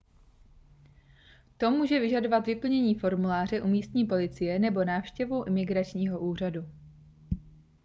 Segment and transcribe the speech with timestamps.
[1.57, 6.65] to může vyžadovat vyplnění formuláře u místní policie nebo návštěvu imigračního úřadu